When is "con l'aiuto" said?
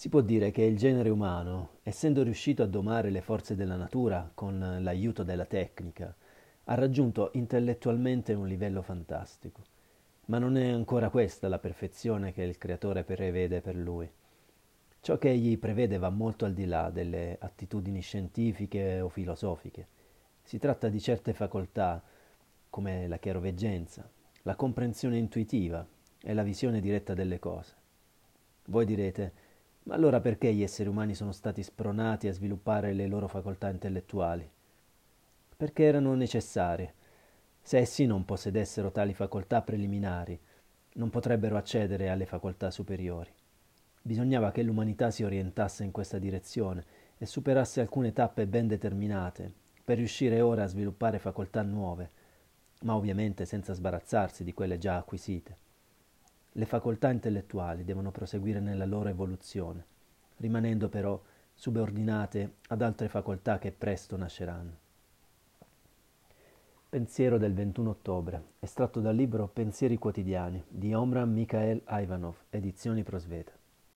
4.32-5.24